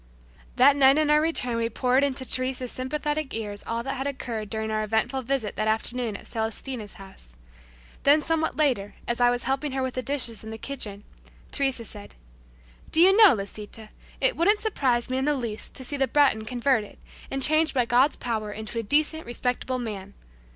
That 0.55 0.75
night 0.75 0.97
on 0.97 1.11
our 1.11 1.21
return 1.21 1.57
we 1.57 1.69
poured 1.69 2.03
into 2.03 2.25
Teresa's 2.25 2.71
sympathetic 2.71 3.35
ears 3.35 3.63
all 3.67 3.83
that 3.83 3.97
had 3.97 4.07
occurred 4.07 4.49
during 4.49 4.71
our 4.71 4.81
eventful 4.83 5.21
visit 5.21 5.55
that 5.57 5.67
afternoon 5.67 6.17
at 6.17 6.25
Celestina's 6.25 6.93
house. 6.93 7.35
Then 8.01 8.19
somewhat 8.19 8.57
later 8.57 8.95
as 9.07 9.21
I 9.21 9.29
was 9.29 9.43
helping 9.43 9.73
her 9.73 9.83
with 9.83 9.93
the 9.93 10.01
dishes 10.01 10.43
in 10.43 10.49
the 10.49 10.57
kitchen, 10.57 11.03
Teresa 11.51 11.85
said, 11.85 12.15
"Do 12.91 12.99
you 12.99 13.15
know, 13.15 13.35
Lisita, 13.35 13.89
it 14.19 14.35
wouldn't 14.35 14.59
surprise 14.59 15.07
me 15.07 15.19
in 15.19 15.25
the 15.25 15.35
least 15.35 15.75
to 15.75 15.83
see 15.83 15.97
the 15.97 16.07
Breton 16.07 16.45
converted 16.45 16.97
and 17.29 17.43
changed 17.43 17.75
by 17.75 17.85
God's 17.85 18.15
power 18.15 18.51
into 18.51 18.79
a 18.79 18.81
decent, 18.81 19.27
respectable 19.27 19.77
man. 19.77 20.15